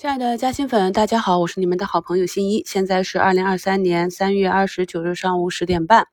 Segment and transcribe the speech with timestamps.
[0.00, 2.62] 亲爱的嘉兴粉，大家好，我是你们的好朋友新一。
[2.64, 6.08] 现在是二零二三年三月二十九日上午十点半。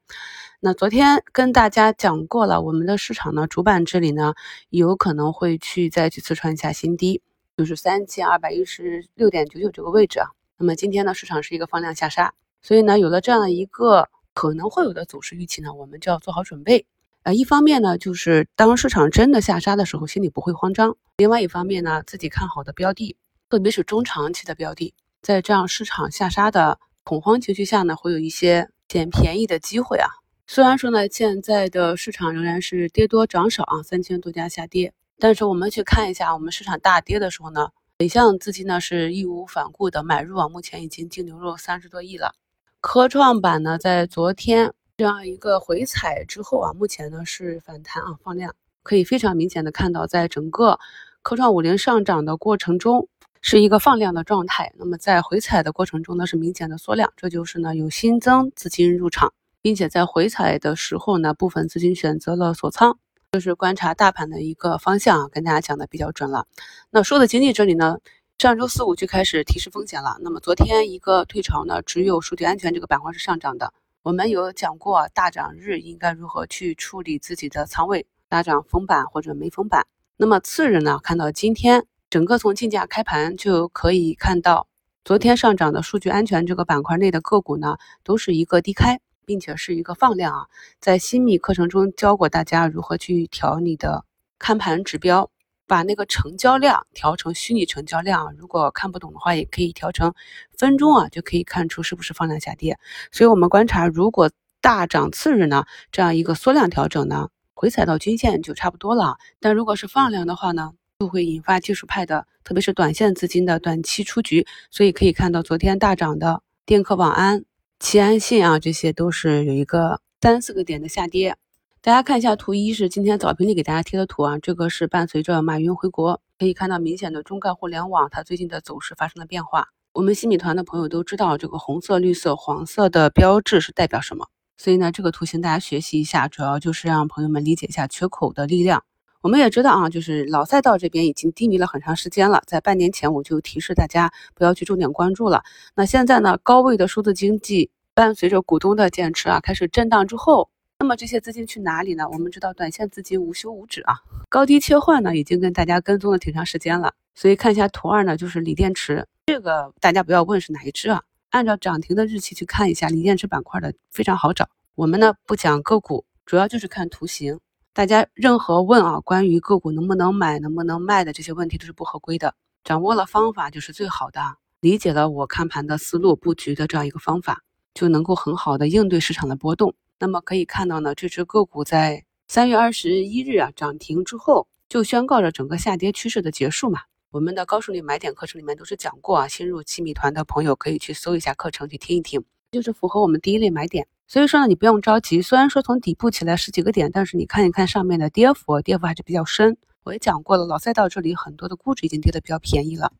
[0.59, 4.33] 那昨天跟大家讲过了，我们的市场呢，主板这里呢，
[4.71, 7.21] 有可能会去再去刺穿一下新低，
[7.55, 10.31] 就是三千二百一十六点九九这个位置啊。
[10.57, 16.85] 那么今天呢，市场是一个放量下杀，所以呢，有了这样的一个可能会有的走势预期呢，我们就要做好准备。
[17.23, 23.15] 呃，一方面呢，就是当市场真的下杀的时候，心里不会慌张；另外一方面呢，自己看好的标的。
[23.49, 30.09] 特别是中长期的标的，在这样市场下杀的恐慌情绪下呢，会有一些捡便宜的机会啊。
[30.47, 42.33] 虽然说呢，现在的市场仍然是跌多涨少啊，三千多家下跌，但是我们去看一下，我们市场大跌的时候呢，北向资金呢是义无反顾的买入啊，目前已经净流入三十多亿了。
[42.81, 50.77] 科创板呢，在昨天这样一个回踩之后啊，目前呢是反弹啊放量，可以非常明显的看到，在整个
[51.21, 53.07] 科创五零上涨的过程中。
[53.41, 62.97] 是一个放量的状态，那么在回踩的过程中呢，是明显的缩量，这就是呢有新增资金入场，并且在回踩的时候呢，部分资金选择了锁仓，
[63.31, 66.45] 这是观察大盘的一个方向，跟大家讲的比较准了。
[66.89, 67.99] 那说的经济这里呢，
[68.39, 73.71] 上周四五就开始提示风险了，那么昨天一个退潮呢，只有数据安全这个板块是上涨的。
[74.01, 79.85] 我们有讲过大涨日应该如何去处理自己的仓位，大涨封板或者没封板。
[80.17, 81.85] 那么次日呢，看到今天。
[82.09, 84.67] 整个从竞价开盘就可以看到，
[85.03, 90.45] 昨天上涨的数据安全这个板块内的个股呢，都是一个低开，并且是一个放量啊。
[90.79, 94.05] 在新米课程中教过大家如何去调你的
[94.39, 95.29] 看盘指标，
[95.67, 98.33] 把那个成交量调成虚拟成交量。
[98.37, 100.13] 如果看不懂的话，也可以调成
[100.57, 102.79] 分钟啊，就可以看出是不是放量下跌。
[103.11, 109.17] 所以我们观察，如果大涨次日呢，这样一个缩量调整呢，回踩到均线就差不多了。
[109.41, 110.71] 但如果是放量的话呢？
[110.99, 117.45] 就会引发技术派的，特别是短线资金的短期出局，所以可以看到昨天大涨的电科网安、
[117.79, 121.37] 齐安信啊，这些都是有一个三四个点的下跌。
[121.81, 129.67] 大家看一下图，一是今天早评里给大家贴的图啊，这个是伴随着马云回国，可以看到明显的中概互联网它最近的走势发生了变化。
[129.93, 138.83] 我们新米团的朋友都知道，这个红色、绿色、黄色的标志是代表什么，所以呢，这个图形大家学习一下，主要就是让朋友们理解一下缺口的力量。
[139.27, 142.41] 我们也知道啊，就是老赛道这边已经低迷了很长时间了。
[142.47, 145.43] 在半年前我就提示大家不要去重点关注了。
[145.75, 150.49] 那现在呢，高位的数字经济伴随着股东的减持啊，开始震荡之后，
[150.79, 152.07] 那么这些资金去哪里呢？
[152.09, 153.95] 我们知道短线资金无休无止啊，
[154.29, 156.93] 高低切换呢已经跟大家跟踪了挺长时间了。
[157.13, 164.47] 所以看一下图二呢，就是锂电池，这个大家不要问是哪一只啊，按照涨停的日期去看一下锂电池板块的非常好找。
[164.75, 167.41] 我们呢不讲个股，主要就是看图形。
[167.77, 172.33] 大家任何问啊，关于个股能不能买、能不能卖的这些问题都是不合规的。
[172.63, 174.19] 掌握了方法就是最好的，
[174.61, 177.43] 理解了我看盘的思路、布局的这样一个方法，
[177.75, 179.75] 就能够很好的应对市场的波动。
[179.99, 186.79] 那么可以看到呢，这只个股在三月二十一日啊涨停之后，就宣告着整个下跌趋势的结束嘛。
[187.11, 193.87] 我们的高胜率买点课程里面都是讲过啊，新入七米团的朋友可以去搜一下课程去听一听，就是符合我们第一类买点。
[194.07, 195.21] 所以说呢，你不用着急。
[195.21, 199.57] 虽然说从底部起来十几个点，但是你看一看上面的跌幅，跌幅还是比较深。
[199.83, 202.93] 我也讲过了，老赛道这里很多的估值已经跌得比较便宜了，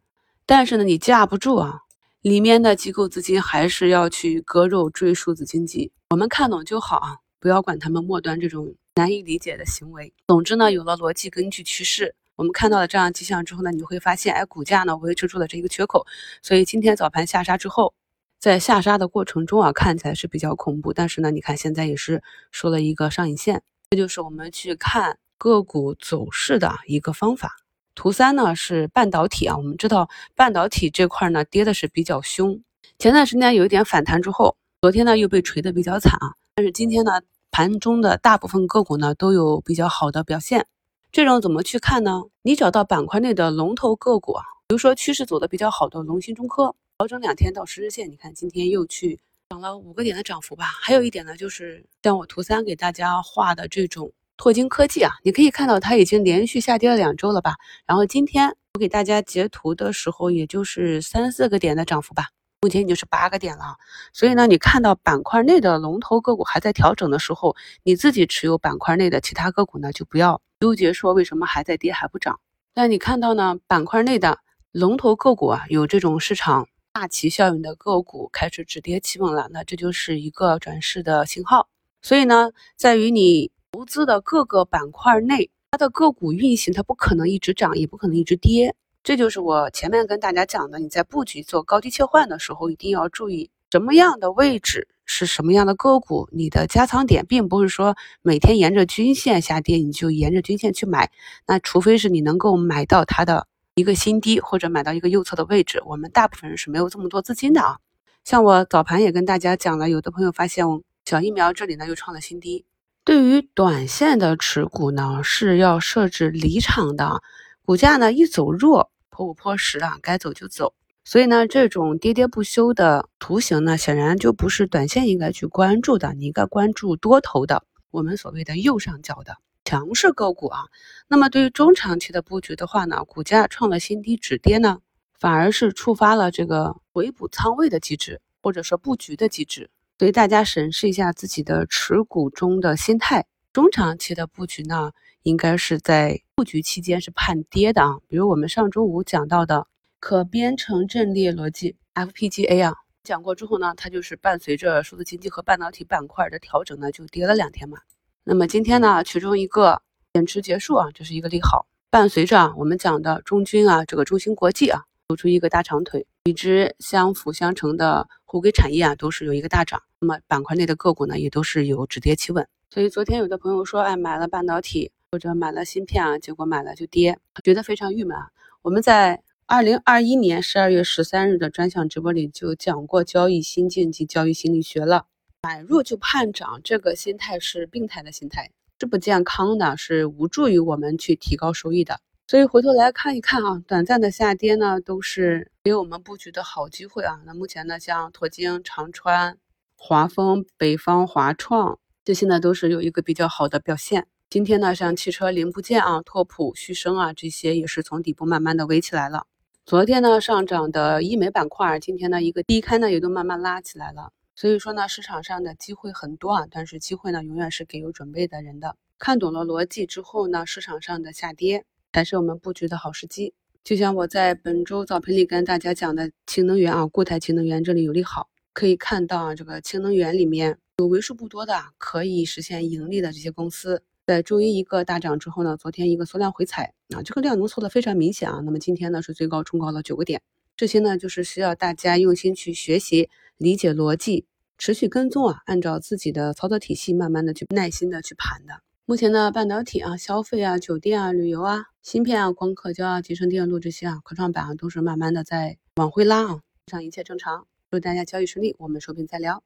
[0.45, 1.79] 但是呢，你架不住啊，
[2.22, 5.94] 里面的机构资金还是要去割肉追数字经济。
[6.09, 10.13] 我们看懂就好啊，不要管他们末端这种难以理解的行为。
[10.28, 16.06] 总之呢，有了逻辑根据趋势，我们看到了这样迹象之后呢，你会发现，哎，股价呢维持住了这一个缺口。
[16.41, 17.94] 所以今天早盘下杀之后。
[18.40, 22.22] 在下杀的过程中啊，看起来是比较恐怖，但是呢，你看现在也是
[22.52, 27.58] 收了一个上影线，这就是我们去看个股走势的一个方法。
[27.96, 32.62] 图三呢是半导体啊，我们知道半导体这块呢跌的是比较凶，
[33.00, 40.68] 前段时间有一点反弹之后，昨天呢又被锤得比较惨啊，但是今天呢盘中的大部分个股呢都有比较好的表现。
[41.12, 42.22] 这种怎么去看呢？
[42.44, 46.75] 你找到板块内的龙头个股啊，比如说趋势走的比较好的龙芯中科。
[46.99, 49.19] 调整两天到十日线，你看今天又去
[49.51, 50.65] 涨了五个点的涨幅吧。
[50.65, 57.53] 还有一点呢，就是像我图三给大家画的这种拓金科技啊，你可以看到它已经连续下跌了两周了吧。
[57.85, 62.29] 然后今天我给大家截图的时候，也就是三四个点的涨幅吧，
[62.61, 63.75] 目前已经是八个点了。
[64.11, 72.39] 所以呢，你看到板块内的龙头个股还在调整的时候，你自己持有板块内的其他个股呢，就不要纠结说为什么还在跌还不涨。
[72.73, 74.39] 但你看到呢，板块内的
[74.71, 76.67] 龙头个股啊，有这种市场。
[76.99, 81.67] 大旗效应的个股开始止跌企稳了，那这就是一个转势的信号。
[82.01, 88.73] 所以呢，在于你投资的各个板块内，它的个股运行，它不可能一直涨，也不可能一直跌。
[89.03, 101.11] 这就是我前面跟大家讲的，你在布局做高低切换的时候，一定要注意什么样的位置是什么样的个股，你的加仓点并不是说每天沿着均线下跌你就沿着均线去买，
[101.45, 103.45] 那除非是你能够买到它的
[103.77, 107.77] 一个新低或者买到一个右侧的位置，我们大部分人是没有这么多资金的啊。
[108.24, 110.65] 像我早盘也跟大家讲了，有的朋友发现
[111.06, 112.65] 小疫苗这里呢又创了新低。
[113.03, 117.21] 对于短线的持股呢，是要设置离场的，
[117.63, 118.89] 股价呢一走弱。
[119.12, 120.73] 破五破十啊，该走就走。
[121.03, 126.15] 所以呢，这种跌跌不休的图形呢，显然就不是短线应该去关注的。
[126.15, 129.38] 你应该关注多头的，我们所谓的右上角的
[129.68, 130.62] 强势个股啊。
[131.10, 134.80] 那么对于中长期的布局的话呢，股价创了新低止跌呢，
[135.19, 139.69] 反而是触发了这个回补仓位的机制，或者说布局的机制。
[140.00, 143.25] 所以大家审视一下自己的持股中的心态。
[143.52, 144.92] 中长期的布局呢？
[145.24, 149.68] 应该是在布局期间是判跌的啊，比如我们上周五讲到的
[150.00, 157.80] 可编程阵列逻辑 FPGA 啊，讲过之后呢，它就是伴随着数字经济和半导体板块的调整呢，就跌了两天嘛。
[158.29, 159.81] 那么今天呢，其中一个
[160.12, 169.81] 减持结束啊，这是一个利好，伴随着啊我们讲的中军啊，这个中芯国际啊，走出一个大长腿，与之相辅相成的互硅产业啊，都是有一个大涨。
[170.01, 172.45] 那么板块内的个股呢，也都是有止跌企稳。
[172.69, 174.91] 所以昨天有的朋友说，哎，买了半导体。
[175.09, 178.27] 或者买了芯片啊，结果买了就跌，觉得非常郁闷啊。
[178.62, 185.06] 我们在二零二一年十二月十三日的专项直播里就讲过交易心境及交易心理学了。
[185.47, 188.51] 买入就盼涨，这个心态是病态的心态，
[188.81, 192.01] 是不健康的，是无助于我们去提高收益的。
[192.27, 197.21] 所以回头来看一看啊，短暂的下跌呢，都是给我们布局的好机会啊。
[197.25, 199.38] 那目前呢，像拓晶、长川、
[199.77, 204.05] 华丰、北方华创，这些呢都是有一个比较好的表现。
[204.29, 209.25] 今天呢，像汽车零部件啊、拓普、旭升啊这些，也是从底部慢慢的围起来了。
[209.65, 214.11] 昨天呢上涨的医美板块，今天呢一个低开呢，也都慢慢拉起来了。
[214.39, 218.75] 所以说呢，市场上的机会很多啊，但是机会呢，永远是给有准备的人的。
[219.00, 223.34] 看懂了逻辑之后呢，市场上的下跌才是我们布局的好时机。
[223.63, 233.81] 就像我在本周早评里跟大家讲的氢能源啊，固态氢能源这里有利好，可以看到啊，这个氢能源里面有为数不多的可以实现盈利的这些公司。
[234.06, 238.40] 在周一一个大涨之后呢，昨天一个缩量回踩啊，这个量能缩的非常明显啊。
[238.45, 240.22] 那么今天呢是最高冲高了九个点，
[240.57, 244.25] 这些呢就是需要大家用心去学习、理解逻辑，
[244.57, 248.59] 持续跟踪啊，按照自己的操作体系，慢慢的去耐心的去盘的。
[248.86, 257.45] 目前呢半导体啊、消费啊、酒店啊、旅游啊、芯片啊、光刻胶啊、集成电路这些啊、科创板啊，都是慢慢的在往回拉啊，上一切正常。
[257.69, 259.44] 祝大家交易顺利，我们收评再聊。